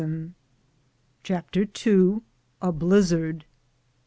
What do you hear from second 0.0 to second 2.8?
17 CHAPTER II. A